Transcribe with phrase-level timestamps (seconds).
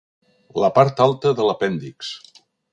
[0.63, 2.13] La part alta de l'apèndix.